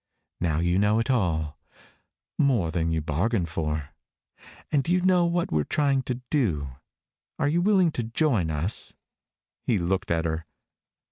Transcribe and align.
Now 0.39 0.57
you 0.61 0.79
know 0.79 0.97
it 0.97 1.11
all 1.11 1.59
more 2.39 2.71
than 2.71 2.89
you 2.89 3.01
bargained 3.01 3.49
for. 3.49 3.89
And 4.71 4.89
you 4.89 5.01
know 5.01 5.25
what 5.27 5.51
we're 5.51 5.63
trying 5.63 6.01
to 6.09 6.21
do. 6.31 6.69
Are 7.37 7.47
you 7.47 7.61
willing 7.61 7.91
to 7.91 8.03
join 8.05 8.49
us?" 8.49 8.95
He 9.61 9.77
looked 9.77 10.09
at 10.09 10.25
her. 10.25 10.47